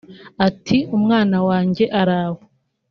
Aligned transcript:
Ati 0.47 0.77
“Umwana 0.97 1.37
wanjye 1.47 1.83
araho 1.99 2.41